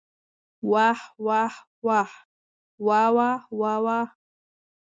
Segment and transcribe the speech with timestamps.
[0.71, 1.55] واه واه
[1.85, 2.11] واه
[2.85, 3.99] واوا واوا.